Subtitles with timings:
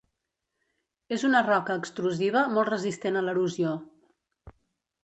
[1.17, 3.77] És una roca extrusiva molt resistent a l'erosió.